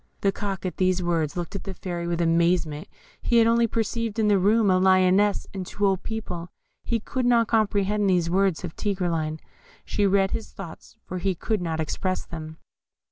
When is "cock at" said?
0.31-0.77